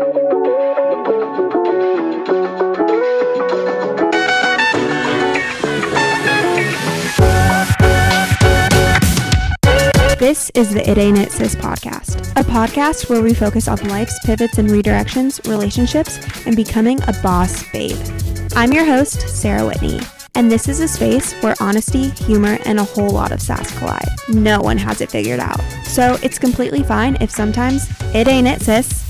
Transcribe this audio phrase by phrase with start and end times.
[0.00, 0.08] This
[10.54, 14.56] is the It Ain't It Sis podcast, a podcast where we focus on life's pivots
[14.56, 17.98] and redirections, relationships, and becoming a boss babe.
[18.56, 20.00] I'm your host, Sarah Whitney,
[20.34, 24.08] and this is a space where honesty, humor, and a whole lot of sass collide.
[24.30, 25.60] No one has it figured out.
[25.84, 29.09] So it's completely fine if sometimes it ain't it, sis.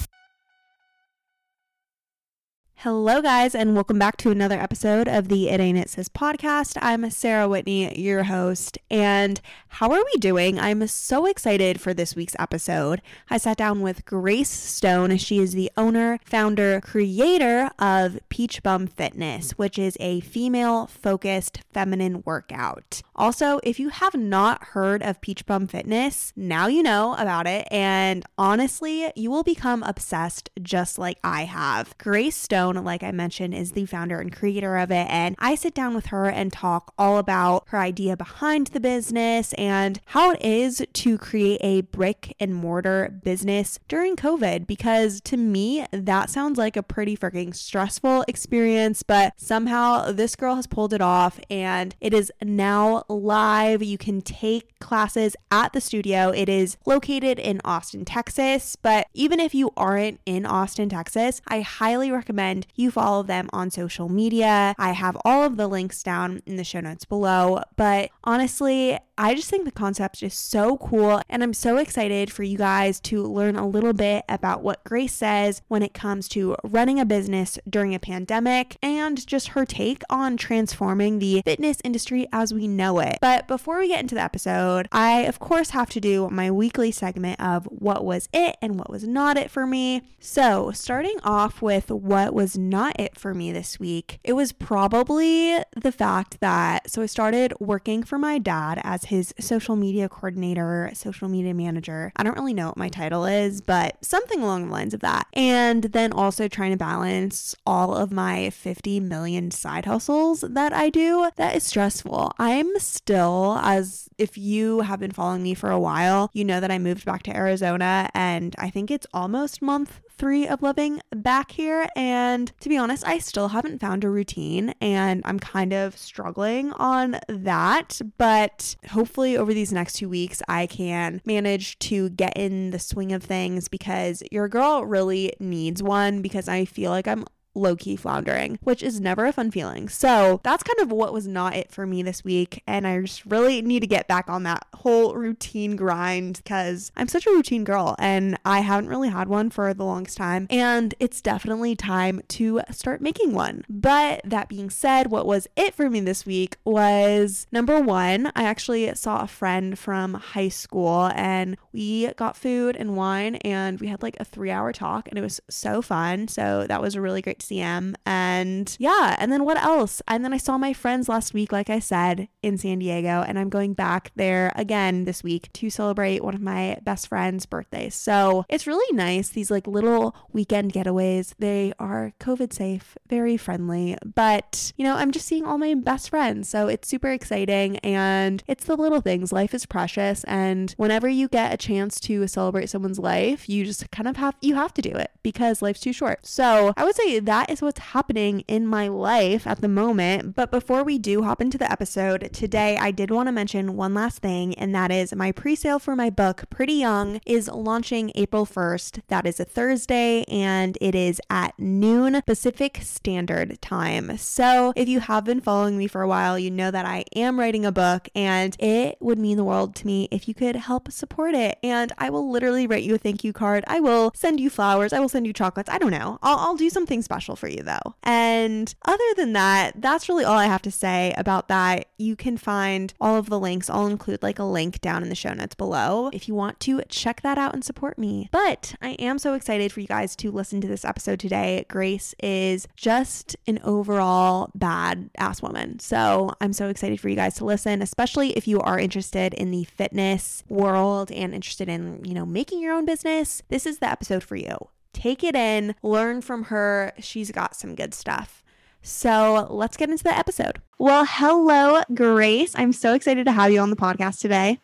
[2.82, 6.78] Hello, guys, and welcome back to another episode of the It Ain't It Sis podcast.
[6.80, 9.38] I'm Sarah Whitney, your host, and
[9.68, 10.58] how are we doing?
[10.58, 13.02] I'm so excited for this week's episode.
[13.28, 15.18] I sat down with Grace Stone.
[15.18, 21.60] She is the owner, founder, creator of Peach Bum Fitness, which is a female focused
[21.74, 23.02] feminine workout.
[23.14, 27.68] Also, if you have not heard of Peach Bum Fitness, now you know about it,
[27.70, 31.94] and honestly, you will become obsessed just like I have.
[31.98, 35.06] Grace Stone like I mentioned, is the founder and creator of it.
[35.08, 39.52] And I sit down with her and talk all about her idea behind the business
[39.54, 44.66] and how it is to create a brick and mortar business during COVID.
[44.66, 50.56] Because to me, that sounds like a pretty freaking stressful experience, but somehow this girl
[50.56, 53.82] has pulled it off and it is now live.
[53.82, 56.30] You can take classes at the studio.
[56.30, 58.76] It is located in Austin, Texas.
[58.76, 63.48] But even if you aren't in Austin, Texas, I highly recommend recommend you follow them
[63.52, 64.74] on social media.
[64.78, 67.62] I have all of the links down in the show notes below.
[67.76, 71.20] But honestly, I just think the concept is so cool.
[71.28, 75.12] And I'm so excited for you guys to learn a little bit about what Grace
[75.12, 80.02] says when it comes to running a business during a pandemic and just her take
[80.08, 83.18] on transforming the fitness industry as we know it.
[83.20, 86.90] But before we get into the episode, I of course have to do my weekly
[86.90, 90.00] segment of what was it and what was not it for me.
[90.18, 95.58] So, starting off with what was not it for me this week, it was probably
[95.76, 100.88] the fact that so I started working for my dad as his social media coordinator,
[100.94, 102.12] social media manager.
[102.14, 105.26] I don't really know what my title is, but something along the lines of that.
[105.32, 110.90] And then also trying to balance all of my 50 million side hustles that I
[110.90, 111.28] do.
[111.34, 112.32] That is stressful.
[112.38, 116.70] I'm still, as if you have been following me for a while, you know that
[116.70, 121.50] I moved back to Arizona and I think it's almost month three of living back
[121.50, 121.88] here.
[121.96, 126.72] And to be honest, I still haven't found a routine and I'm kind of struggling
[126.72, 127.98] on that.
[128.18, 133.12] But hopefully, over these next two weeks, I can manage to get in the swing
[133.12, 137.24] of things because your girl really needs one because I feel like I'm
[137.54, 139.88] low key floundering, which is never a fun feeling.
[139.88, 142.62] So that's kind of what was not it for me this week.
[142.66, 147.08] And I just really need to get back on that whole routine grind because I'm
[147.08, 150.46] such a routine girl and I haven't really had one for the longest time.
[150.50, 153.64] And it's definitely time to start making one.
[153.68, 158.44] But that being said, what was it for me this week was number one, I
[158.44, 163.88] actually saw a friend from high school and we got food and wine and we
[163.88, 166.28] had like a three hour talk and it was so fun.
[166.28, 170.02] So that was a really great And yeah, and then what else?
[170.06, 173.38] And then I saw my friends last week, like I said, in San Diego, and
[173.38, 177.94] I'm going back there again this week to celebrate one of my best friend's birthdays.
[177.94, 181.34] So it's really nice, these like little weekend getaways.
[181.38, 186.10] They are COVID safe, very friendly, but you know, I'm just seeing all my best
[186.10, 186.48] friends.
[186.48, 189.32] So it's super exciting and it's the little things.
[189.32, 190.24] Life is precious.
[190.24, 194.34] And whenever you get a chance to celebrate someone's life, you just kind of have,
[194.40, 196.26] you have to do it because life's too short.
[196.26, 200.34] So I would say that is what's happening in my life at the moment.
[200.34, 203.94] But before we do hop into the episode, today I did want to mention one
[203.94, 208.10] last thing, and that is my pre sale for my book, Pretty Young, is launching
[208.16, 209.02] April 1st.
[209.06, 214.18] That is a Thursday, and it is at noon Pacific Standard Time.
[214.18, 217.38] So if you have been following me for a while, you know that I am
[217.38, 220.90] writing a book, and it would mean the world to me if you could help
[220.90, 221.60] support it.
[221.62, 223.62] And I will literally write you a thank you card.
[223.68, 224.92] I will send you flowers.
[224.92, 225.70] I will send you chocolates.
[225.70, 226.18] I don't know.
[226.24, 227.94] I'll, I'll do something special special for you though.
[228.02, 231.88] And other than that, that's really all I have to say about that.
[231.98, 233.68] You can find all of the links.
[233.68, 236.80] I'll include like a link down in the show notes below if you want to
[236.88, 238.30] check that out and support me.
[238.32, 241.66] But I am so excited for you guys to listen to this episode today.
[241.68, 245.78] Grace is just an overall bad ass woman.
[245.78, 249.50] So I'm so excited for you guys to listen, especially if you are interested in
[249.50, 253.42] the fitness world and interested in, you know, making your own business.
[253.50, 254.56] This is the episode for you.
[254.92, 256.92] Take it in, learn from her.
[256.98, 258.42] She's got some good stuff.
[258.82, 260.60] So let's get into the episode.
[260.78, 262.52] Well, hello, Grace.
[262.56, 264.58] I'm so excited to have you on the podcast today.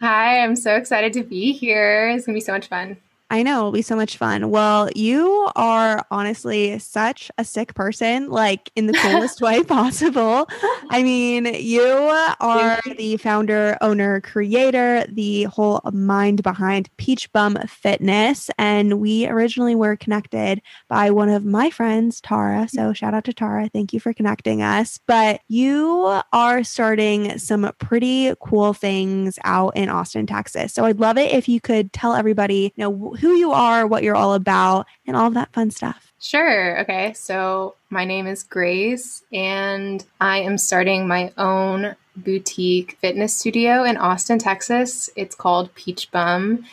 [0.00, 2.08] Hi, I'm so excited to be here.
[2.10, 2.96] It's going to be so much fun.
[3.30, 4.48] I know it'll be so much fun.
[4.48, 10.48] Well, you are honestly such a sick person, like in the coolest way possible.
[10.88, 18.48] I mean, you are the founder, owner, creator, the whole mind behind Peach Bum Fitness.
[18.56, 22.66] And we originally were connected by one of my friends, Tara.
[22.66, 23.68] So shout out to Tara.
[23.68, 25.00] Thank you for connecting us.
[25.06, 30.72] But you are starting some pretty cool things out in Austin, Texas.
[30.72, 34.02] So I'd love it if you could tell everybody, you know, who you are, what
[34.02, 36.12] you're all about, and all of that fun stuff.
[36.20, 36.80] Sure.
[36.80, 37.12] Okay.
[37.14, 43.96] So my name is Grace, and I am starting my own boutique fitness studio in
[43.96, 45.10] Austin, Texas.
[45.14, 46.64] It's called Peach Bum.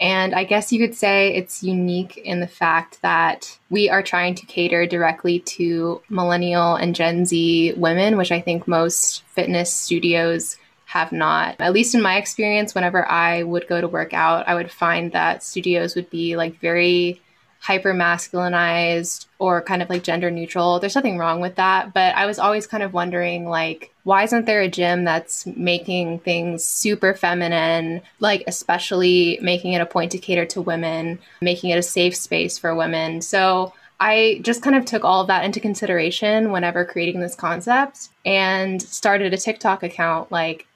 [0.00, 4.34] And I guess you could say it's unique in the fact that we are trying
[4.34, 10.56] to cater directly to millennial and Gen Z women, which I think most fitness studios
[10.94, 11.56] have not.
[11.58, 15.10] At least in my experience, whenever I would go to work out, I would find
[15.10, 17.20] that studios would be like very
[17.58, 20.78] hyper masculinized or kind of like gender neutral.
[20.78, 24.46] There's nothing wrong with that, but I was always kind of wondering like why isn't
[24.46, 30.18] there a gym that's making things super feminine, like especially making it a point to
[30.18, 33.20] cater to women, making it a safe space for women.
[33.20, 38.10] So I just kind of took all of that into consideration whenever creating this concept
[38.24, 40.66] and started a TikTok account like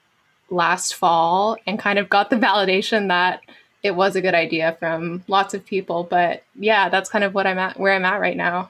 [0.49, 3.41] last fall and kind of got the validation that
[3.81, 6.03] it was a good idea from lots of people.
[6.03, 8.69] But yeah, that's kind of what I'm at, where I'm at right now.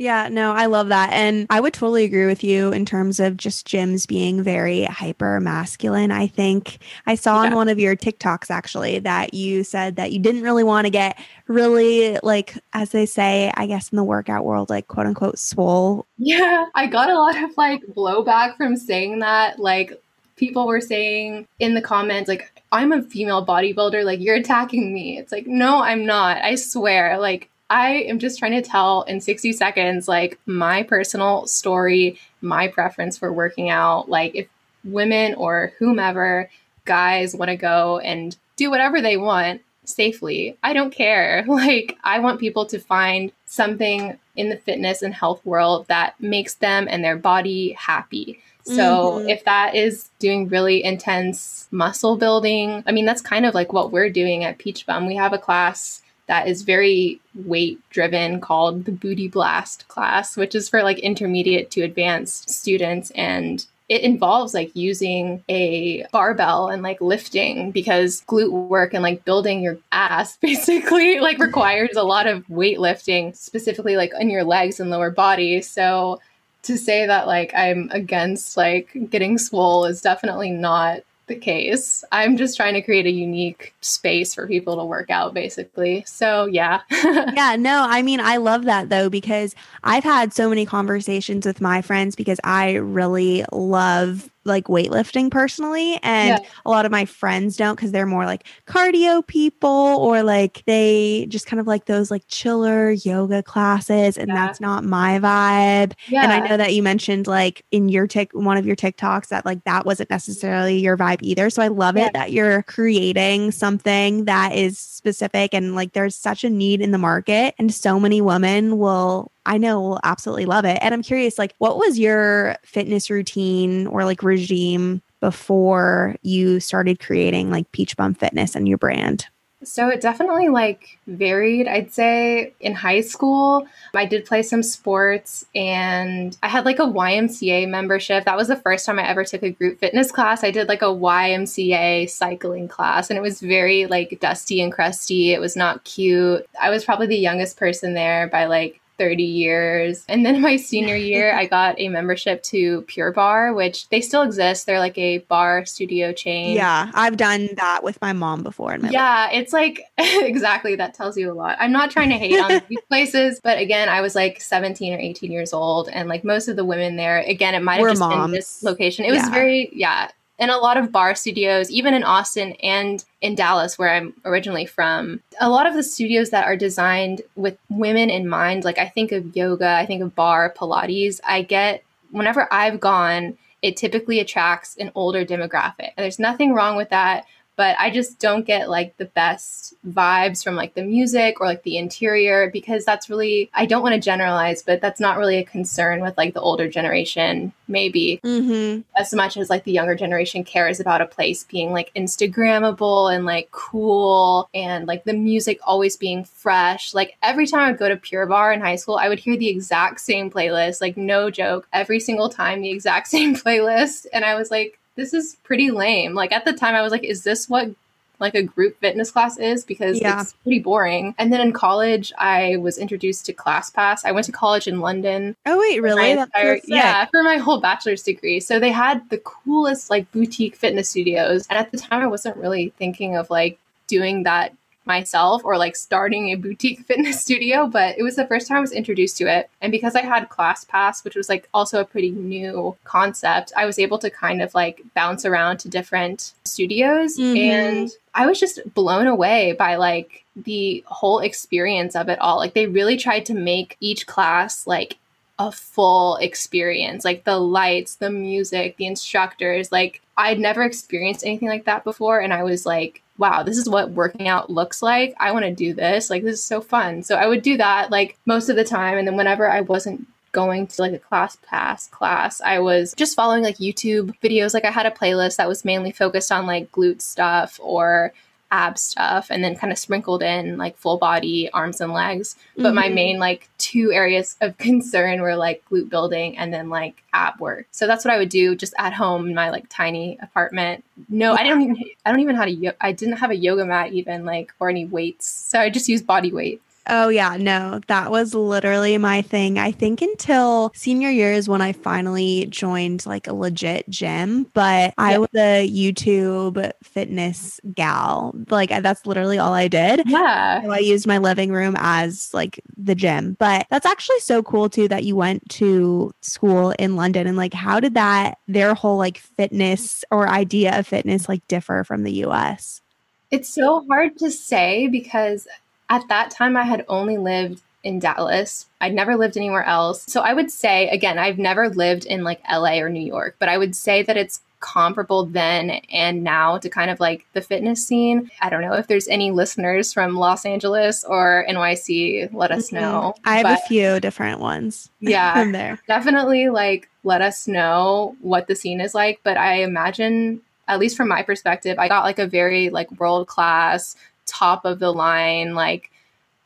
[0.00, 1.12] Yeah, no, I love that.
[1.12, 5.40] And I would totally agree with you in terms of just gyms being very hyper
[5.40, 6.10] masculine.
[6.10, 7.50] I think I saw yeah.
[7.50, 10.90] on one of your TikToks actually that you said that you didn't really want to
[10.90, 11.18] get
[11.48, 16.06] really, like, as they say, I guess in the workout world, like quote unquote swole.
[16.16, 19.58] Yeah, I got a lot of like blowback from saying that.
[19.58, 20.00] Like,
[20.40, 25.18] people were saying in the comments, like, I'm a female bodybuilder, like, you're attacking me.
[25.18, 26.38] It's like, no, I'm not.
[26.38, 27.18] I swear.
[27.18, 32.68] Like, I am just trying to tell in 60 seconds, like, my personal story, my
[32.68, 34.08] preference for working out.
[34.08, 34.48] Like, if
[34.82, 36.50] women or whomever,
[36.86, 41.44] guys want to go and do whatever they want safely, I don't care.
[41.48, 46.54] Like, I want people to find something in the fitness and health world that makes
[46.54, 48.40] them and their body happy.
[48.64, 49.28] So mm-hmm.
[49.28, 53.92] if that is doing really intense muscle building, I mean, that's kind of like what
[53.92, 55.06] we're doing at Peach Bum.
[55.06, 60.54] We have a class that is very weight driven called the Booty Blast class, which
[60.54, 63.10] is for like intermediate to advanced students.
[63.12, 69.24] And it involves like using a barbell and like lifting because glute work and like
[69.24, 74.78] building your ass basically like requires a lot of weightlifting, specifically like in your legs
[74.78, 75.60] and lower body.
[75.60, 76.20] So
[76.62, 82.04] to say that like I'm against like getting swole is definitely not the case.
[82.12, 86.02] I'm just trying to create a unique space for people to work out, basically.
[86.06, 86.80] So, yeah.
[86.90, 89.54] yeah, no, I mean, I love that though, because
[89.84, 95.98] I've had so many conversations with my friends because I really love like weightlifting personally
[96.02, 96.48] and yeah.
[96.66, 101.26] a lot of my friends don't because they're more like cardio people or like they
[101.30, 104.34] just kind of like those like chiller yoga classes and yeah.
[104.34, 106.22] that's not my vibe yeah.
[106.22, 109.46] and i know that you mentioned like in your tick one of your tiktoks that
[109.46, 114.26] like that wasn't necessarily your vibe either so i love it that you're creating something
[114.26, 118.20] that is specific and like there's such a need in the market and so many
[118.20, 120.78] women will I know will absolutely love it.
[120.80, 127.00] And I'm curious, like, what was your fitness routine or like regime before you started
[127.00, 129.26] creating like Peach Bum Fitness and your brand?
[129.62, 131.68] So it definitely like varied.
[131.68, 136.86] I'd say in high school, I did play some sports and I had like a
[136.86, 138.24] YMCA membership.
[138.24, 140.42] That was the first time I ever took a group fitness class.
[140.42, 145.32] I did like a YMCA cycling class and it was very like dusty and crusty.
[145.32, 146.46] It was not cute.
[146.58, 150.04] I was probably the youngest person there by like 30 years.
[150.10, 154.20] And then my senior year, I got a membership to Pure Barre, which they still
[154.20, 154.66] exist.
[154.66, 156.54] They're like a barre studio chain.
[156.54, 158.76] Yeah, I've done that with my mom before.
[158.76, 159.30] My yeah, life.
[159.32, 161.56] it's like exactly that tells you a lot.
[161.58, 164.98] I'm not trying to hate on these places, but again, I was like 17 or
[164.98, 168.00] 18 years old, and like most of the women there, again, it might have just
[168.00, 168.24] moms.
[168.24, 169.06] been this location.
[169.06, 173.34] It was very, yeah, and a lot of barre studios, even in Austin and in
[173.34, 178.10] Dallas, where I'm originally from, a lot of the studios that are designed with women
[178.10, 182.52] in mind, like I think of yoga, I think of barre, Pilates, I get whenever
[182.52, 185.92] I've gone, it typically attracts an older demographic.
[185.96, 187.26] And there's nothing wrong with that.
[187.60, 191.62] But I just don't get like the best vibes from like the music or like
[191.62, 195.44] the interior because that's really, I don't want to generalize, but that's not really a
[195.44, 198.80] concern with like the older generation, maybe Mm-hmm.
[198.96, 203.26] as much as like the younger generation cares about a place being like Instagrammable and
[203.26, 206.94] like cool and like the music always being fresh.
[206.94, 209.48] Like every time I'd go to Pure Barre in high school, I would hear the
[209.48, 214.06] exact same playlist, like no joke, every single time the exact same playlist.
[214.14, 216.14] And I was like, this is pretty lame.
[216.14, 217.70] Like at the time, I was like, is this what
[218.18, 220.20] like a group fitness class is because Yeah.
[220.20, 221.14] it's pretty boring.
[221.16, 224.00] And then in college, I was introduced to ClassPass.
[224.04, 226.10] I went to college in London Oh wait, really?
[226.10, 228.38] entire- yeah, for my whole bachelor's degree.
[228.38, 231.46] So they had the coolest like boutique fitness studios.
[231.48, 234.52] And at the time I wasn't really thinking of like doing that
[234.86, 238.60] myself or like starting a boutique fitness studio, but it was the first time I
[238.60, 239.50] was introduced to it.
[239.60, 243.78] And because I had ClassPass, which was like also a pretty new concept, I was
[243.78, 247.36] able to kind of like bounce around to different studios Mhm.
[247.36, 252.38] and I was just blown away by like the whole experience of it all.
[252.38, 254.96] Like they really tried to make each class like
[255.40, 261.48] a full experience like the lights the music the instructors like i'd never experienced anything
[261.48, 265.14] like that before and i was like wow this is what working out looks like.
[265.20, 266.08] I want to do this.
[266.08, 267.02] Like this is so fun.
[267.02, 270.08] So i would do that like most of the time and then whenever i wasn't
[270.32, 274.54] going to like a class pass class i was just following like youtube videos.
[274.54, 278.12] Like i had a playlist that was mainly focused on like glute stuff or
[278.52, 282.36] ab stuff and then kind of sprinkled in like full body arms and legs.
[282.56, 282.94] But my Mhm.
[282.94, 287.66] main like two areas of concern were like glute building and then like ab work.
[287.70, 290.84] So that's what i would do just at home in my like tiny apartment.
[291.08, 293.64] No i don't even i don't even how to yo- i didn't have a yoga
[293.64, 295.26] mat even like or any weights.
[295.26, 296.60] So i just used body weight
[296.92, 299.58] Oh yeah, no, that was literally my thing.
[299.58, 304.92] I think until senior year is when I finally joined like a legit gym, but
[304.98, 308.34] I was a YouTube fitness gal.
[308.50, 310.02] Like that's literally all I did.
[310.04, 313.36] yeah So I used my living room as like the gym.
[313.38, 317.54] But that's actually so cool too that you went to school in London and like
[317.54, 322.24] how did that their whole like fitness or idea of fitness like differ from the
[322.24, 322.82] US?
[323.30, 325.46] It's so hard to say because
[325.90, 328.66] at that time I had only lived in Dallas.
[328.80, 330.04] I'd never lived anywhere else.
[330.06, 333.48] So I would say, again, I've never lived in like LA or New York, but
[333.48, 337.86] I would say that it's comparable then and now to kind of like the fitness
[337.86, 338.30] scene.
[338.42, 343.14] I don't know if there's any listeners from Los Angeles or NYC, let us know.
[343.16, 343.28] Mm-hmm.
[343.28, 345.80] I have But a few different ones yeah, from there.
[345.88, 350.94] definitely like let us know what the scene is like but i imagine at least
[350.98, 353.96] from my perspective i got like a very like world class
[354.40, 355.90] top of the line like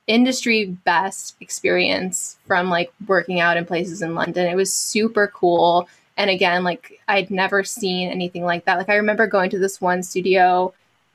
[0.06, 5.88] industry best experience from like working out in places in london it was super cool
[6.16, 9.80] and again like i'd never seen anything like that like i remember going to this
[9.80, 10.72] one studio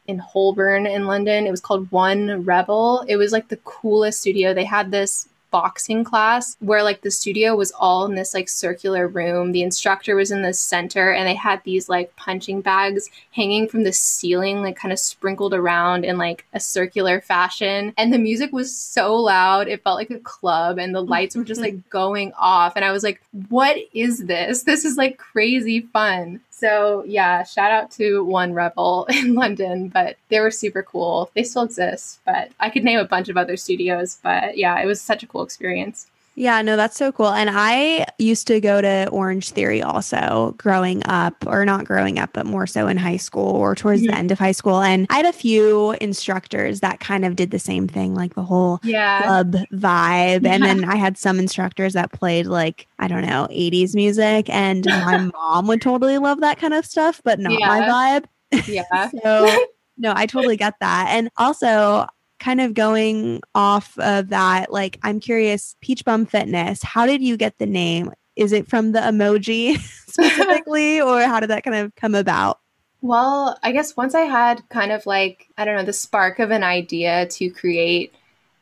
[0.09, 1.45] in Holborn in London.
[1.45, 3.05] It was called One Rebel.
[3.07, 4.55] It was like the coolest studio.
[4.55, 9.07] They had this boxing class where like the studio was all in this like circular
[9.07, 9.51] room.
[9.51, 13.83] The instructor was in the center and they had these like punching bags hanging from
[13.83, 17.93] the ceiling, like kind of sprinkled around in like a circular fashion.
[17.97, 21.43] And the music was so loud, it felt like a club and the lights were
[21.43, 22.73] just like going off.
[22.75, 24.63] And I was like, what is this?
[24.63, 26.41] This is like crazy fun.
[26.59, 31.31] So yeah, shout out to One Rebel in London, but they were super cool.
[31.33, 34.85] They still exist, but I could name a bunch of other studios, but yeah, it
[34.85, 36.07] was such a cool experience.
[36.39, 37.27] Yeah, no, that's so cool.
[37.33, 42.29] And I used to go to Orange Theory also growing up, or not growing up,
[42.31, 44.07] but more so in high school or towards Mhm.
[44.07, 44.79] the end of high school.
[44.79, 48.43] And I had a few instructors that kind of did the same thing, like the
[48.43, 49.21] whole Yeah.
[49.21, 50.45] club vibe.
[50.47, 54.49] And then I had some instructors that played like, I don't know, 80s music.
[54.49, 58.25] And my mom would totally love that kind of stuff, but not my vibe.
[58.65, 58.83] Yeah.
[59.25, 59.65] So,
[59.97, 61.07] no, I totally get that.
[61.09, 62.07] And also,
[62.39, 67.37] kind of going off of that, like, I'm curious, Peach Bum Fitness, how did you
[67.37, 68.11] get the name?
[68.35, 69.77] Is it from the emoji
[70.07, 72.59] specifically, or how did that kind of come about?
[73.01, 76.51] Well, I guess once I had kind of like, I don't know, the spark of
[76.51, 78.13] an idea to create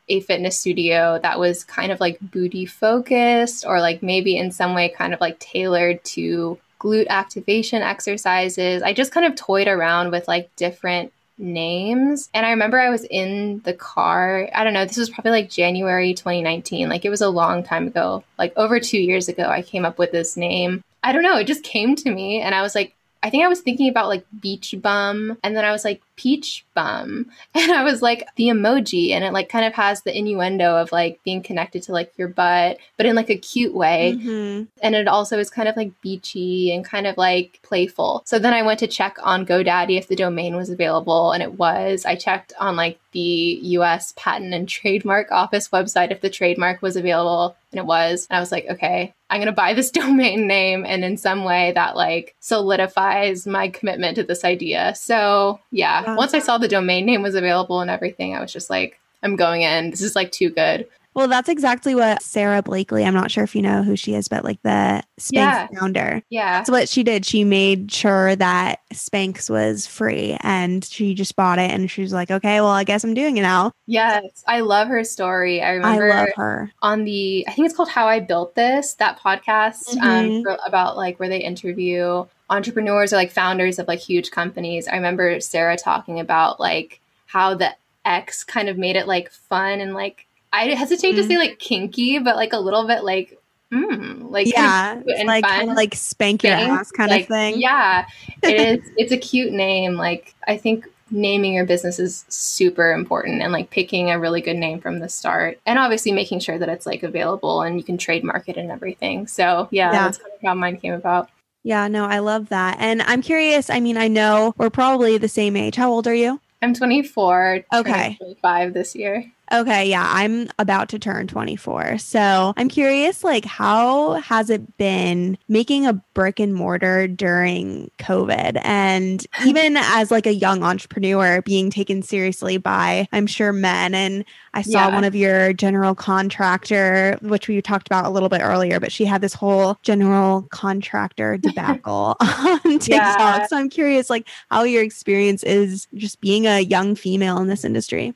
[0.08, 4.74] a fitness studio that was kind of like booty focused or like maybe in some
[4.74, 8.82] way kind of like tailored to glute activation exercises.
[8.82, 12.28] I just kind of toyed around with like different names.
[12.34, 14.48] And I remember I was in the car.
[14.54, 16.88] I don't know, this was probably like January 2019.
[16.88, 18.24] Like it was a long time ago.
[18.38, 20.82] Like over 2 years ago I came up with this name.
[21.02, 23.48] I don't know, it just came to me and I was like I think I
[23.48, 27.26] was thinking about like beach bum and then I was like peach bum.
[27.54, 30.92] And I was like, the emoji, and it like kind of has the innuendo of
[30.92, 34.14] like being connected to like your butt, but in like a cute way.
[34.16, 34.64] Mm-hmm.
[34.82, 38.22] And it also is kind of like beachy and kind of like playful.
[38.26, 41.54] So then I went to check on GoDaddy if the domain was available, and it
[41.54, 42.04] was.
[42.04, 46.96] I checked on like the US Patent and Trademark Office website if the trademark was
[46.96, 48.26] available, and it was.
[48.30, 51.44] And I was like, okay, I'm going to buy this domain name and in some
[51.44, 54.94] way that like solidifies my commitment to this idea.
[54.94, 56.07] So, yeah, Yeah.
[56.16, 59.36] Once I saw the domain name was available and everything, I was just like, I'm
[59.36, 59.90] going in.
[59.90, 60.86] This is like too good.
[61.18, 64.28] Well, that's exactly what Sara Blakely, I'm not sure if you know who she is,
[64.28, 65.66] but like the Spanx Yeah.
[65.76, 66.22] founder.
[66.30, 66.58] Yeah.
[66.58, 67.26] That's what she did.
[67.26, 72.12] She made sure that Spanx was free and she just bought it and she was
[72.12, 73.72] like, okay, well, I guess I'm doing it now.
[73.88, 74.44] Yes.
[74.46, 75.60] I love her story.
[75.60, 76.70] I remember I love her.
[76.82, 80.42] on the I think it's called How I Built This, that podcast um, Mhm.
[80.44, 84.86] for, about like where they interview entrepreneurs or like founders of like huge companies.
[84.86, 89.80] I remember Sarah talking about like how the X kind of made it like fun
[89.80, 91.28] and like I hesitate to Mhm.
[91.28, 93.38] say like kinky, but like a little bit like
[93.72, 95.00] mm, like yeah.
[95.24, 96.70] Like kind of like spank your thing.
[96.70, 97.60] ass kind Like, of thing.
[97.60, 98.06] Yeah,
[98.42, 98.90] it is.
[98.96, 99.94] It's a cute name.
[99.94, 104.56] Like I think naming your business is super important, and like picking a really good
[104.56, 107.96] name from the start, and obviously making sure that it's like available and you can
[107.98, 109.26] trademark it and everything.
[109.26, 110.04] So yeah, Yeah.
[110.04, 111.28] that's kind of how mine came about.
[111.64, 112.76] Yeah, no, I love that.
[112.80, 113.68] And I'm curious.
[113.68, 115.76] I mean, I know we're probably the same age.
[115.76, 116.40] How old are you?
[116.62, 117.64] I'm 24.
[117.74, 117.92] Okay.
[117.92, 119.24] turning 25 this year.
[119.52, 121.96] Okay, yeah, I'm about to turn 24.
[121.98, 128.60] So I'm curious, like, how has it been making a brick and mortar during COVID?
[128.62, 133.94] And even as like a young entrepreneur being taken seriously by, I'm sure, men.
[133.94, 134.94] And I saw Yeah.
[134.94, 139.06] one of your general contractor, which we talked about a little bit earlier, but she
[139.06, 142.88] had this whole general contractor debacle on TikTok.
[142.88, 143.46] Yeah.
[143.46, 147.64] So I'm curious, like, how your experience is just being a young female in this
[147.64, 148.14] industry.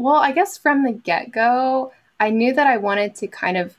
[0.00, 3.76] Well, I guess from the get go, I knew that I wanted to kind of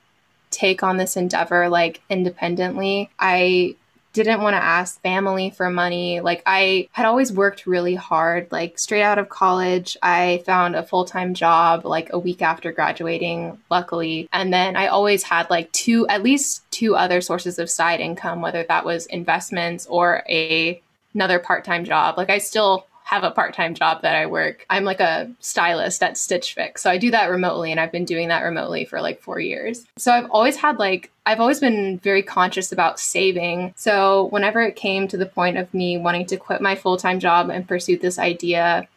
[0.51, 3.09] take on this endeavor like independently.
[3.17, 3.75] I
[4.13, 6.19] didn't want to ask family for money.
[6.19, 8.51] Like, I had always worked really hard.
[8.51, 12.71] Like, straight out of college, I found a full time job like a week after
[12.71, 14.29] graduating, luckily.
[14.31, 18.41] And then I always had like two, at least two other sources of side income,
[18.41, 20.79] whether that was investments or a
[21.15, 22.15] another part-time job.
[22.17, 24.65] Like I still have a part-time job that I work.
[24.69, 26.81] I'm like a stylist at Stitch Fix.
[26.81, 29.85] So I do that remotely and I've been doing that remotely for like 4 years.
[29.97, 33.73] So I've always had like I've always been very conscious about saving.
[33.75, 37.49] So whenever it came to the point of me wanting to quit my full-time job
[37.49, 38.87] and pursue this idea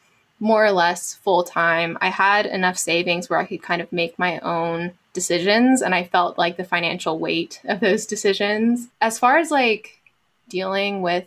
[0.40, 4.19] more or less full time, I had enough savings where I could kind of make
[4.19, 8.88] my own decisions and I felt like the financial weight of those decisions.
[9.01, 10.01] As far as like
[10.49, 11.27] dealing with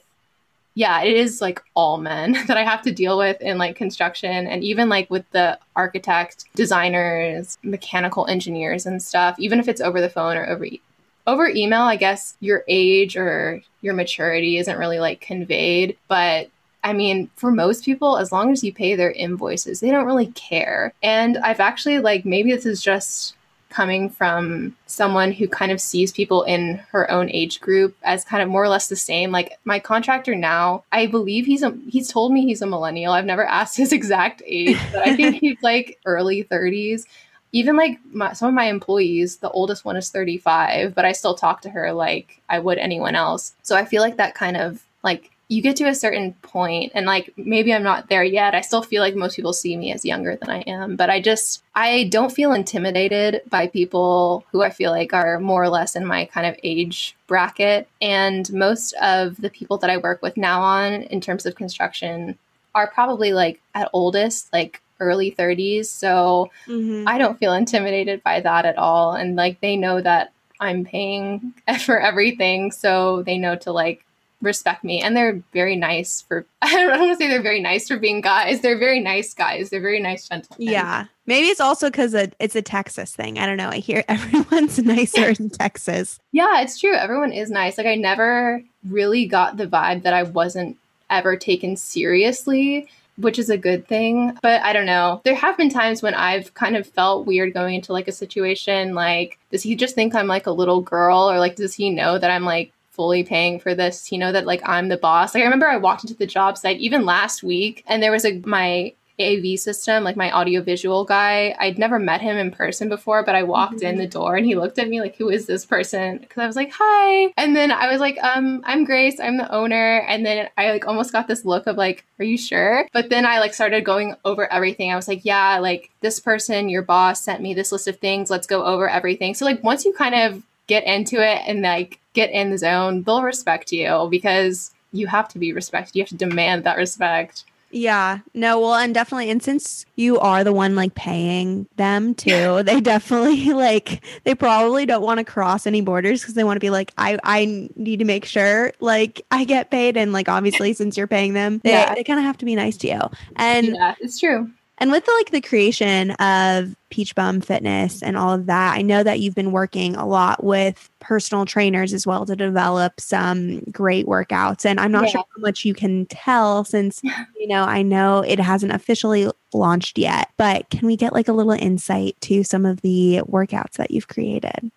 [0.78, 4.46] yeah, it is like all men that I have to deal with in like construction
[4.46, 10.00] and even like with the architect, designers, mechanical engineers and stuff, even if it's over
[10.00, 10.82] the phone or over e-
[11.26, 16.52] over email, I guess your age or your maturity isn't really like conveyed, but
[16.84, 20.28] I mean, for most people, as long as you pay their invoices, they don't really
[20.28, 20.94] care.
[21.02, 23.36] And I've actually like maybe this is just
[23.70, 28.42] coming from someone who kind of sees people in her own age group as kind
[28.42, 29.32] of more or less the same.
[29.32, 33.14] Like my contractor now, I believe he's a he's told me he's a millennial.
[33.14, 37.06] I've never asked his exact age, but I think he's like early 30s.
[37.54, 41.34] Even like my, some of my employees, the oldest one is 35, but I still
[41.34, 43.54] talk to her like I would anyone else.
[43.64, 47.06] So I feel like that kind of like you get to a certain point and
[47.06, 48.54] like maybe I'm not there yet.
[48.54, 51.22] I still feel like most people see me as younger than I am, but I
[51.22, 55.96] just I don't feel intimidated by people who I feel like are more or less
[55.96, 57.88] in my kind of age bracket.
[58.02, 62.38] And most of the people that I work with now on in terms of construction
[62.76, 65.90] are probably like at oldest like early 30s.
[65.90, 67.06] So Mhm.
[67.08, 69.14] I don't feel intimidated by that at all.
[69.14, 71.54] And like they know that I'm paying
[71.86, 72.72] for everything.
[72.72, 74.04] So they know to like
[74.42, 75.02] respect me.
[75.02, 78.22] And they're very nice for, I don't want to say they're very nice for being
[78.22, 78.62] guys.
[78.62, 79.70] They're very nice guys.
[79.70, 80.72] They're very nice gentlemen.
[80.72, 81.06] Yeah.
[81.26, 83.38] Maybe it's also because it's a Texas thing.
[83.40, 83.70] I don't know.
[83.70, 86.20] I hear everyone's nicer in Texas.
[86.32, 86.94] Yeah, it's true.
[86.94, 87.78] Everyone is nice.
[87.78, 90.78] Like I never really got the vibe that I wasn't
[91.10, 94.38] ever taken seriously, which is a good thing.
[94.42, 95.22] But I don't know.
[95.26, 98.94] There have been times when I've kind of felt weird going into like a situation
[98.94, 102.18] like does he just think I'm like a little girl or like does he know
[102.18, 104.12] that I'm like fully paying for this?
[104.12, 105.34] You know that like I'm the boss?
[105.34, 108.26] Like I remember I walked into the job site even last week and there was
[108.26, 111.56] a my AV system, like my audiovisual guy.
[111.60, 113.88] I'd never met him in person before, but I walked mm-hmm.
[113.88, 116.48] in the door and he looked at me like, "Who is this person?" Because I
[116.48, 119.20] was like, "Hi," and then I was like, "Um, I'm Grace.
[119.20, 122.38] I'm the owner." And then I like almost got this look of like, "Are you
[122.38, 124.92] sure?" But then I like started going over everything.
[124.92, 128.30] I was like, "Yeah, like this person, your boss sent me this list of things.
[128.30, 132.00] Let's go over everything." So like once you kind of get into it and like
[132.18, 135.96] get in the zone, they'll respect you because you have to be respected.
[135.96, 137.46] You have to demand that respect.
[137.70, 138.20] Yeah.
[138.34, 142.82] No, well, and definitely, and since you are the one like paying them too, they
[142.82, 146.72] definitely like they probably don't want to cross any borders because they want to be
[146.72, 150.98] like, I I need to make sure like I get paid, and like obviously since
[150.98, 151.94] you're paying them, they, yeah.
[151.94, 153.02] they kind of have to be nice to you.
[153.36, 154.50] And yeah, it's true.
[154.80, 158.84] And with the, like the creation of Peach Bum Fitness and all of that, I
[158.84, 163.62] know that you've been working a lot with personal trainers as well to develop some
[163.72, 164.66] great workouts.
[164.66, 165.10] And I'm not yeah.
[165.10, 167.02] sure how much you can tell since,
[167.40, 171.34] you know, I know it hasn't officially launched yet, but can we get like a
[171.34, 174.72] little insight to some of the workouts that you've created?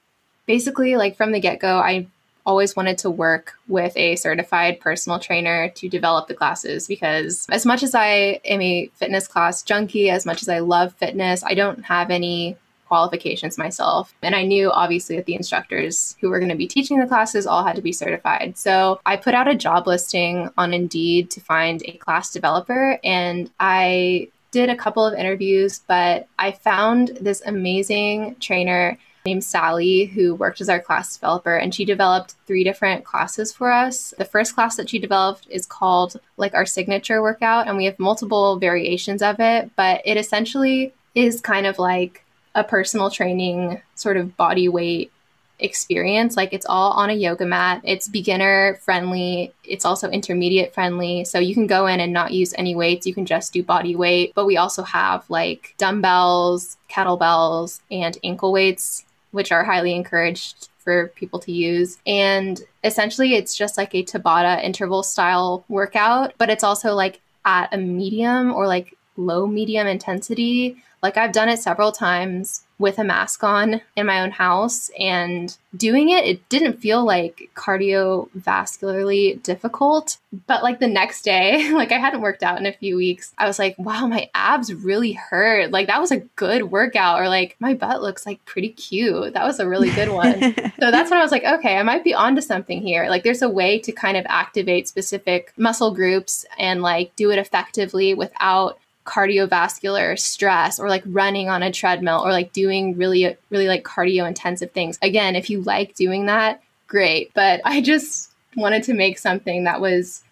[0.47, 2.07] Basically, like from the get go, I
[2.47, 7.67] always wanted to work with a certified personal trainer to develop the classes because as
[7.67, 11.55] much as I am a fitness class junkie, as much as I love fitness, I
[11.55, 12.57] don't have any
[12.91, 14.13] qualifications myself.
[14.21, 17.47] And I knew obviously that the instructors who were going to be teaching the classes
[17.47, 18.59] all had to be certified.
[18.59, 23.49] So I put out a job listing on Indeed to find a class developer and
[23.61, 28.99] I did a couple of interviews, but I found this amazing trainer
[29.31, 33.71] named Sally, who worked as our class developer, and she developed three different classes for
[33.71, 34.13] us.
[34.19, 37.99] The first class that she developed is called like our signature workout, and we have
[37.99, 44.17] multiple variations of it, but it essentially is kind of like a personal training sort
[44.17, 45.13] of body weight
[45.61, 46.37] experience.
[46.37, 47.83] Like it's all on a yoga mat.
[47.85, 49.53] It's beginner friendly.
[49.63, 51.25] It's also intermediate friendly.
[51.25, 53.07] So you can go in and not use any weights.
[53.07, 54.33] You can just do body weight.
[54.35, 61.09] But we also have like dumbbells, kettlebells, and ankle weights which are highly encouraged for
[61.09, 61.99] people to use.
[62.07, 67.73] And essentially, it's just like a Tabata interval style workout, but it's also like at
[67.73, 70.83] a medium or like low medium intensity.
[71.03, 75.59] Like I've done it several times with a mask on in my own house and
[75.77, 80.17] doing it it didn't feel like cardiovascularly difficult.
[80.47, 83.47] But like the next day like i hadn't worked out in a few weeks i
[83.47, 85.71] was like wow my abs really hurt.
[85.71, 89.35] Like that was a good workout or like my butt looks like pretty cute.
[89.35, 90.55] That was a really good one.
[90.81, 93.09] So that's when i was like okay i might be onto something here.
[93.11, 97.39] Like there's a way to kind of activate specific muscle groups and like do it
[97.39, 103.67] effectively without cardiovascular stress or like running on a treadmill or like doing really really
[103.67, 104.99] like cardio intensive things.
[105.03, 107.33] Again if you like doing that great.
[107.35, 110.23] But i just wanted to make something that was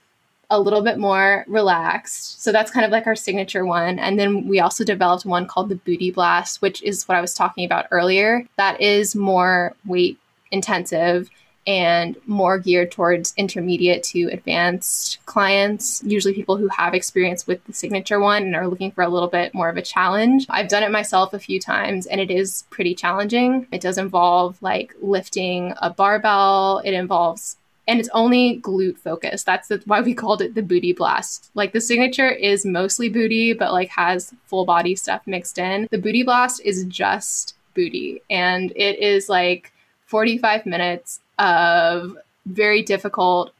[0.51, 2.43] a little bit more relaxed.
[2.43, 3.99] So that's kind of like our signature one.
[3.99, 7.35] And then we also developed one called the booty blast which is what i was
[7.35, 8.45] talking about earlier.
[8.57, 10.19] That is more weight
[10.51, 11.31] intensive
[11.69, 17.75] and more geared towards intermediate to advanced clients, usually people who have experience with the
[17.75, 20.47] signature one and are looking for a little bit more of a challenge.
[20.49, 23.67] I've done it myself a few times and it is pretty challenging.
[23.71, 29.45] It does involve like lifting a barbell, it involves and it's only glute focused.
[29.45, 31.51] That's the, why we called it the booty blast.
[31.55, 35.87] Like the signature is mostly booty, but like has full body stuff mixed in.
[35.91, 39.73] The booty blast is just booty, and it is like
[40.05, 43.53] 45 minutes of very difficult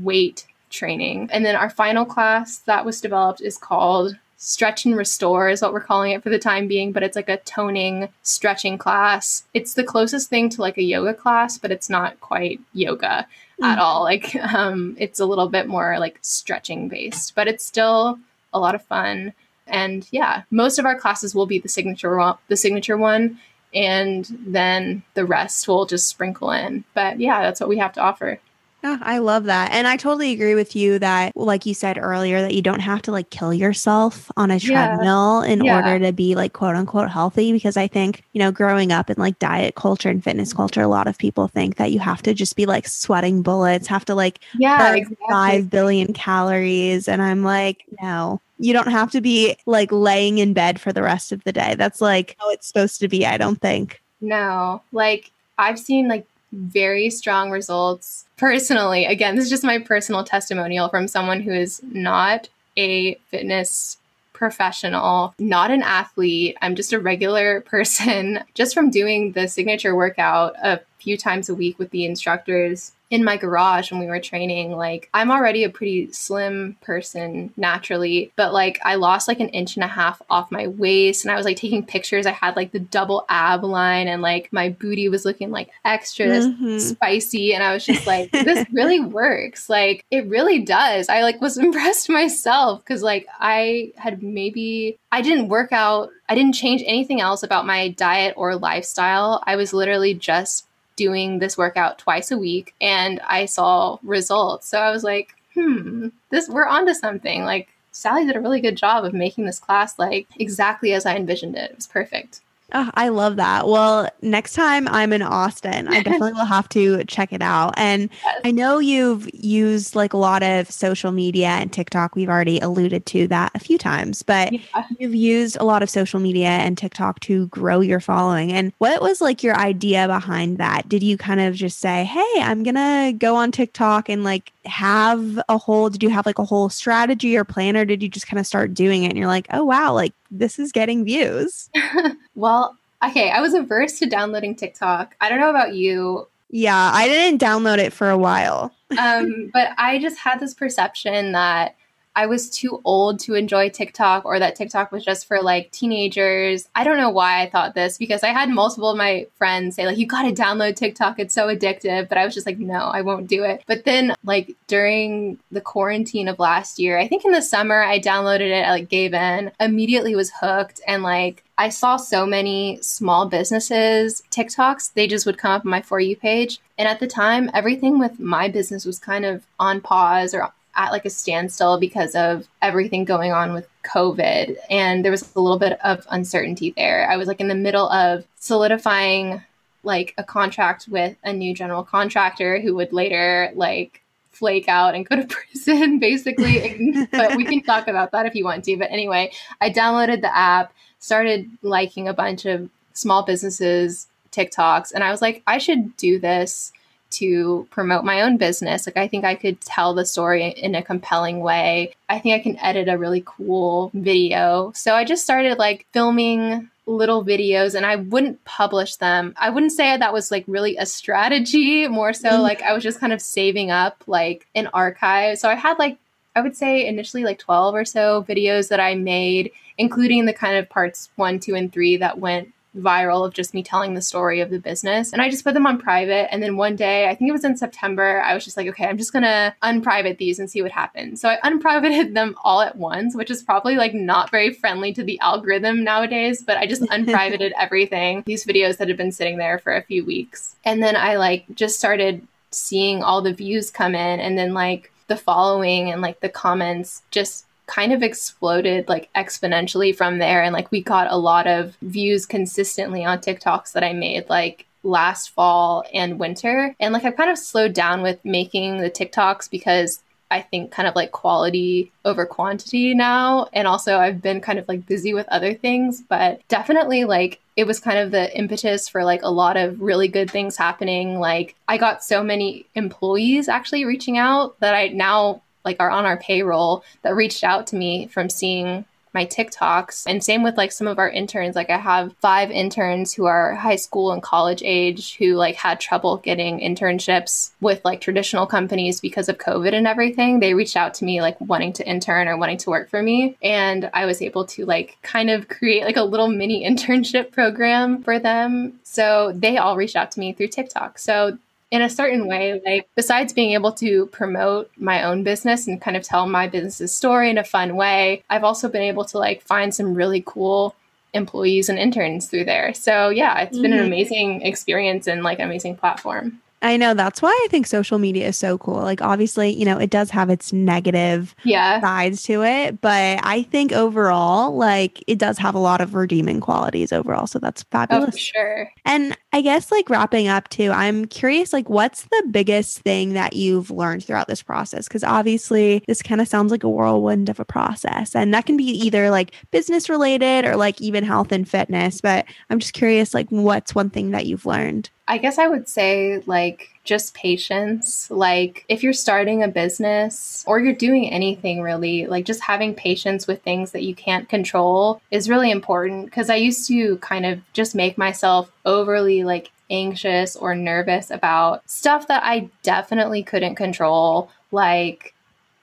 [0.00, 1.28] weight training.
[1.32, 5.72] And then our final class that was developed is called Stretch and Restore, is what
[5.72, 9.44] we're calling it for the time being, but it's like a toning stretching class.
[9.54, 13.26] It's the closest thing to like a yoga class, but it's not quite yoga
[13.60, 13.64] mm.
[13.64, 14.02] at all.
[14.02, 18.18] Like, um, it's a little bit more like stretching based, but it's still
[18.52, 19.32] a lot of fun.
[19.66, 23.38] And yeah, most of our classes will be the signature the signature one
[23.74, 26.84] and then the rest will just sprinkle in.
[26.94, 28.38] But yeah, that's what we have to offer.
[28.84, 29.72] Yeah, I love that.
[29.72, 33.00] And I totally agree with you that, like you said earlier, that you don't have
[33.02, 35.52] to like kill yourself on a treadmill yeah.
[35.52, 35.76] in yeah.
[35.76, 37.50] order to be like quote unquote healthy.
[37.50, 40.58] Because I think, you know, growing up in like diet culture and fitness mm-hmm.
[40.58, 43.86] culture, a lot of people think that you have to just be like sweating bullets,
[43.86, 45.16] have to like yeah, exactly.
[45.30, 47.08] 5 billion calories.
[47.08, 51.02] And I'm like, no, you don't have to be like laying in bed for the
[51.02, 51.74] rest of the day.
[51.74, 54.00] That's like how it's supposed to be, I don't think.
[54.20, 59.04] No, like I've seen like very strong results personally.
[59.06, 63.98] Again, this is just my personal testimonial from someone who is not a fitness
[64.32, 66.56] professional, not an athlete.
[66.60, 68.40] I'm just a regular person.
[68.54, 73.22] Just from doing the signature workout a few times a week with the instructors in
[73.22, 74.72] my garage when we were training.
[74.72, 79.76] Like, I'm already a pretty slim person naturally, but like, I lost like an inch
[79.76, 82.26] and a half off my waist and I was like taking pictures.
[82.26, 86.26] I had like the double ab line and like my booty was looking like extra
[86.26, 86.78] mm-hmm.
[86.78, 87.54] spicy.
[87.54, 89.70] And I was just like, this really works.
[89.70, 91.08] Like, it really does.
[91.08, 96.34] I like was impressed myself because like I had maybe, I didn't work out, I
[96.34, 99.40] didn't change anything else about my diet or lifestyle.
[99.46, 104.68] I was literally just doing this workout twice a week and I saw results.
[104.68, 107.44] So I was like, hmm, this we're onto something.
[107.44, 111.16] Like Sally did a really good job of making this class like exactly as I
[111.16, 111.70] envisioned it.
[111.70, 112.40] It was perfect.
[112.72, 113.68] Oh, I love that.
[113.68, 117.74] Well, next time I'm in Austin, I definitely will have to check it out.
[117.76, 118.40] And yes.
[118.44, 122.16] I know you've used like a lot of social media and TikTok.
[122.16, 124.84] We've already alluded to that a few times, but yeah.
[124.98, 128.52] you've used a lot of social media and TikTok to grow your following.
[128.52, 130.88] And what was like your idea behind that?
[130.88, 134.52] Did you kind of just say, hey, I'm going to go on TikTok and like
[134.64, 138.08] have a whole, did you have like a whole strategy or plan, or did you
[138.08, 141.04] just kind of start doing it and you're like, oh, wow, like this is getting
[141.04, 141.70] views?
[142.34, 145.16] well, okay, I was averse to downloading TikTok.
[145.20, 146.28] I don't know about you.
[146.50, 148.72] Yeah, I didn't download it for a while.
[148.98, 151.76] um, but I just had this perception that
[152.16, 156.68] I was too old to enjoy TikTok or that TikTok was just for like teenagers.
[156.74, 159.86] I don't know why I thought this because I had multiple of my friends say
[159.86, 162.78] like you got to download TikTok it's so addictive, but I was just like no,
[162.78, 163.64] I won't do it.
[163.66, 167.98] But then like during the quarantine of last year, I think in the summer I
[167.98, 172.78] downloaded it, I like gave in, immediately was hooked and like I saw so many
[172.80, 176.60] small businesses TikToks, they just would come up on my For You page.
[176.76, 180.92] And at the time, everything with my business was kind of on pause or at
[180.92, 184.56] like a standstill because of everything going on with COVID.
[184.70, 187.08] And there was a little bit of uncertainty there.
[187.10, 189.42] I was like in the middle of solidifying
[189.84, 195.08] like a contract with a new general contractor who would later like flake out and
[195.08, 198.90] go to prison basically but we can talk about that if you want to but
[198.90, 205.10] anyway i downloaded the app started liking a bunch of small businesses tiktoks and i
[205.10, 206.72] was like i should do this
[207.18, 208.86] to promote my own business.
[208.86, 211.94] Like, I think I could tell the story in a compelling way.
[212.08, 214.72] I think I can edit a really cool video.
[214.74, 219.34] So I just started like filming little videos and I wouldn't publish them.
[219.36, 222.40] I wouldn't say that was like really a strategy, more so mm.
[222.40, 225.38] like I was just kind of saving up like an archive.
[225.38, 225.98] So I had like
[226.36, 230.56] I would say initially like 12 or so videos that I made, including the kind
[230.56, 234.40] of parts one, two, and three that went viral of just me telling the story
[234.40, 235.12] of the business.
[235.12, 236.32] And I just put them on private.
[236.32, 238.86] And then one day, I think it was in September, I was just like, okay,
[238.86, 241.20] I'm just going to unprivate these and see what happens.
[241.20, 245.04] So I unprivated them all at once, which is probably like not very friendly to
[245.04, 249.58] the algorithm nowadays, but I just unprivated everything, these videos that had been sitting there
[249.58, 250.56] for a few weeks.
[250.64, 254.92] And then I like just started seeing all the views come in and then like
[255.06, 260.42] the following and like the comments just kind of exploded like exponentially from there.
[260.42, 264.66] And like we got a lot of views consistently on TikToks that I made like
[264.82, 266.74] last fall and winter.
[266.78, 270.88] And like I've kind of slowed down with making the TikToks because I think kind
[270.88, 273.48] of like quality over quantity now.
[273.52, 277.66] And also I've been kind of like busy with other things, but definitely like it
[277.66, 281.20] was kind of the impetus for like a lot of really good things happening.
[281.20, 286.06] Like I got so many employees actually reaching out that I now like are on
[286.06, 290.04] our payroll that reached out to me from seeing my TikToks.
[290.06, 291.54] And same with like some of our interns.
[291.54, 295.80] Like I have five interns who are high school and college age who like had
[295.80, 300.40] trouble getting internships with like traditional companies because of COVID and everything.
[300.40, 303.38] They reached out to me like wanting to intern or wanting to work for me.
[303.40, 308.02] And I was able to like kind of create like a little mini internship program
[308.02, 308.80] for them.
[308.82, 310.98] So they all reached out to me through TikTok.
[310.98, 311.38] So
[311.70, 315.96] in a certain way, like besides being able to promote my own business and kind
[315.96, 319.42] of tell my business's story in a fun way, I've also been able to like
[319.42, 320.74] find some really cool
[321.14, 322.74] employees and interns through there.
[322.74, 323.80] So yeah, it's been mm-hmm.
[323.80, 326.40] an amazing experience and like an amazing platform.
[326.64, 328.80] I know that's why I think social media is so cool.
[328.80, 331.78] Like obviously, you know, it does have its negative yeah.
[331.82, 336.40] sides to it, but I think overall, like it does have a lot of redeeming
[336.40, 337.26] qualities overall.
[337.26, 338.14] So that's oh, fabulous.
[338.14, 338.72] Oh, sure.
[338.86, 343.34] And I guess like wrapping up too, I'm curious like what's the biggest thing that
[343.34, 344.88] you've learned throughout this process?
[344.88, 348.16] Because obviously this kind of sounds like a whirlwind of a process.
[348.16, 352.00] And that can be either like business related or like even health and fitness.
[352.00, 354.88] But I'm just curious, like what's one thing that you've learned?
[355.06, 358.10] I guess I would say like just patience.
[358.10, 363.26] Like if you're starting a business or you're doing anything really, like just having patience
[363.26, 367.40] with things that you can't control is really important because I used to kind of
[367.52, 374.30] just make myself overly like anxious or nervous about stuff that I definitely couldn't control,
[374.52, 375.13] like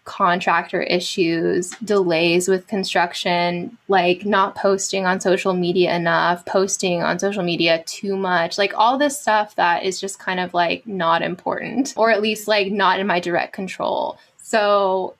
[0.03, 7.43] contractor issues, delays with construction, like not posting on social media enough, posting on social
[7.43, 11.93] media too much, like all this stuff that is just kind of like not important,
[11.95, 14.17] or at least like not in my direct control.
[14.37, 15.13] So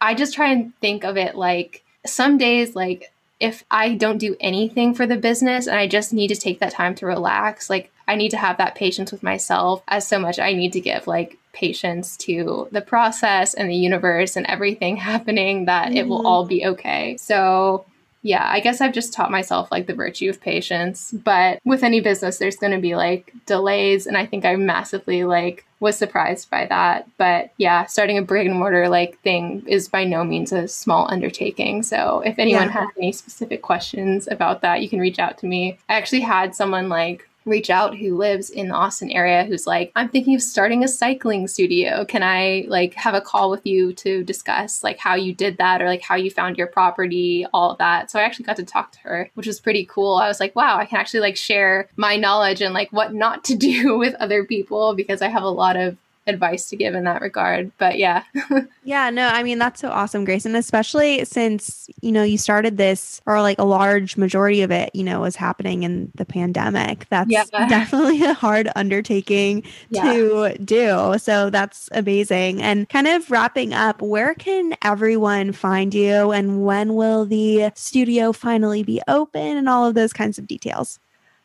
[0.00, 4.36] I just try and think of it like some days, like if I don't do
[4.40, 7.92] anything for the business and I just need to take that time to relax, like
[8.08, 11.06] I need to have that patience with myself as so much I need to give
[11.06, 15.96] like patience to the process and the universe and everything happening that mm-hmm.
[15.96, 16.26] it will mm-hmm.
[16.26, 17.16] all be okay.
[17.16, 17.86] So
[18.24, 21.12] yeah, I guess I've just taught myself like the virtue of patience.
[21.12, 24.06] But with any business, there's going to be like delays.
[24.06, 27.06] And I think I massively like was surprised by that.
[27.18, 31.06] But yeah, starting a brick and mortar like thing is by no means a small
[31.12, 31.82] undertaking.
[31.82, 32.70] So if anyone yeah.
[32.70, 35.78] has any specific questions about that, you can reach out to me.
[35.90, 39.92] I actually had someone like reach out who lives in the Austin area who's like,
[39.96, 42.04] I'm thinking of starting a cycling studio.
[42.04, 45.82] Can I like have a call with you to discuss like how you did that
[45.82, 48.10] or like how you found your property, all of that.
[48.10, 50.16] So I actually got to talk to her, which was pretty cool.
[50.16, 53.44] I was like, wow, I can actually like share my knowledge and like what not
[53.44, 57.04] to do with other people because I have a lot of advice to give in
[57.04, 57.70] that regard.
[57.78, 58.24] But yeah.
[58.84, 60.46] yeah, no, I mean, that's so awesome, Grace.
[60.46, 64.90] And especially since, you know, you started this, or like a large majority of it,
[64.94, 67.06] you know, was happening in the pandemic.
[67.08, 67.44] That's yeah.
[67.68, 70.12] definitely a hard undertaking yeah.
[70.12, 71.14] to do.
[71.18, 72.62] So that's amazing.
[72.62, 78.32] And kind of wrapping up, where can everyone find you and when will the studio
[78.32, 80.98] finally be open and all of those kinds of details?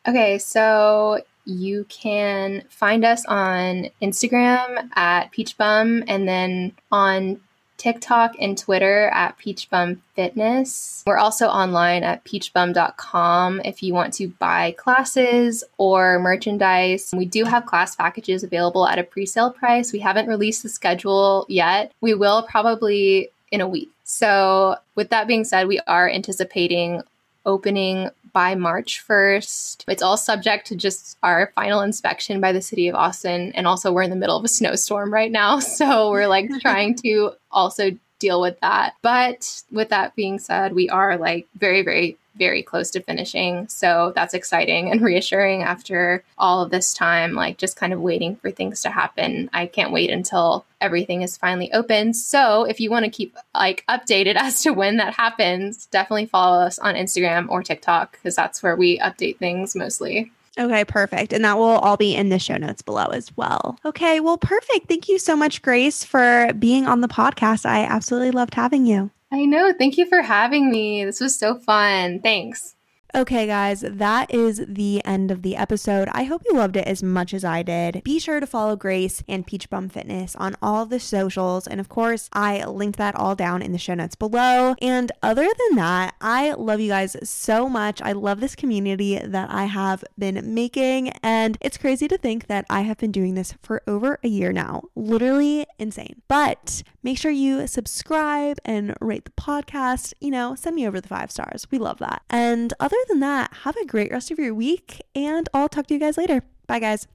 [0.08, 7.42] Okay, so you can find us on Instagram at peachbum and then on
[7.80, 11.02] TikTok and Twitter at Peachbum Fitness.
[11.08, 17.12] We're also online at peachbum.com if you want to buy classes or merchandise.
[17.16, 19.94] We do have class packages available at a pre sale price.
[19.94, 21.94] We haven't released the schedule yet.
[22.02, 23.90] We will probably in a week.
[24.04, 27.02] So, with that being said, we are anticipating
[27.46, 29.84] opening by March 1st.
[29.90, 33.52] It's all subject to just our final inspection by the city of Austin.
[33.52, 35.60] And also, we're in the middle of a snowstorm right now.
[35.80, 38.96] So, we're like trying to also deal with that.
[39.02, 43.68] But with that being said, we are like very, very very close to finishing.
[43.68, 48.38] So that's exciting and reassuring after all of this time, like just kind of waiting
[48.38, 49.50] for things to happen.
[49.54, 52.14] I can't wait until everything is finally open.
[52.14, 56.62] So if you want to keep like updated as to when that happens, definitely follow
[56.62, 60.32] us on Instagram or TikTok because that's where we update things mostly.
[60.58, 61.34] Okay, perfect.
[61.34, 63.78] And that will all be in the show notes below as well.
[63.86, 64.88] Okay, well, perfect.
[64.88, 67.66] Thank you so much, Grace, for being on the podcast.
[67.66, 69.12] I absolutely loved having you.
[69.32, 69.74] I know.
[69.78, 71.06] Thank you for having me.
[71.06, 72.20] This was so fun.
[72.22, 72.76] Thanks.
[73.16, 76.08] Okay, guys, that is the end of the episode.
[76.12, 78.04] I hope you loved it as much as I did.
[78.04, 81.66] Be sure to follow Grace and Peach Bum Fitness on all the socials.
[81.66, 84.76] And of course, I linked that all down in the show notes below.
[84.80, 88.00] And other than that, I love you guys so much.
[88.04, 91.10] I love this community that I have been making.
[91.24, 94.54] And it's crazy to think that I have been doing this for over a year
[94.54, 94.84] now.
[94.96, 96.22] Literally insane.
[96.28, 100.14] But make sure you subscribe and rate the podcast.
[100.20, 101.66] You know, send me over the five stars.
[101.72, 102.22] We love that.
[102.30, 105.94] And other than that, have a great rest of your week, and I'll talk to
[105.94, 106.44] you guys later.
[106.68, 107.08] Bye, guys.